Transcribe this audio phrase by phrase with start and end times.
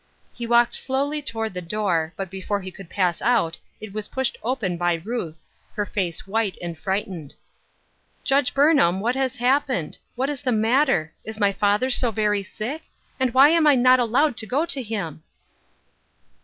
[0.33, 4.35] He walked slowly toward the door, but before he could pass out it was pushed
[4.41, 7.35] open by Ruth, her face white and frightened."
[8.23, 9.99] Judge Burnham what has happened?
[10.15, 11.11] what is the mat ter?
[11.23, 12.81] is my father so very sick?
[13.19, 15.21] and why am I not to be allowed to go to him